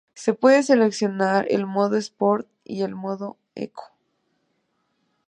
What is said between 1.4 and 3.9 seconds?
el modo Sport y el modo Eco.